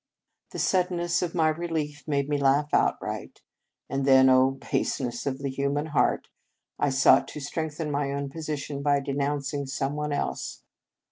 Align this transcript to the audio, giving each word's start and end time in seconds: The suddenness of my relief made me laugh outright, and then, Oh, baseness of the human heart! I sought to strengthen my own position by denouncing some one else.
The 0.49 0.57
suddenness 0.57 1.21
of 1.21 1.35
my 1.35 1.49
relief 1.49 2.05
made 2.07 2.27
me 2.27 2.39
laugh 2.39 2.73
outright, 2.73 3.39
and 3.87 4.03
then, 4.03 4.29
Oh, 4.31 4.57
baseness 4.71 5.27
of 5.27 5.37
the 5.37 5.49
human 5.51 5.85
heart! 5.85 6.27
I 6.79 6.89
sought 6.89 7.27
to 7.27 7.39
strengthen 7.39 7.91
my 7.91 8.11
own 8.11 8.31
position 8.31 8.81
by 8.81 8.99
denouncing 8.99 9.67
some 9.67 9.95
one 9.95 10.11
else. 10.11 10.63